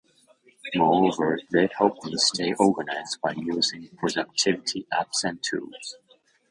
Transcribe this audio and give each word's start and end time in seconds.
Moreover, 0.73 1.37
they 1.51 1.69
help 1.77 2.03
me 2.03 2.13
stay 2.17 2.53
organized 2.53 3.21
by 3.21 3.33
using 3.33 3.87
productivity 3.97 4.87
apps 4.91 5.23
and 5.23 5.43
tools. 5.43 5.95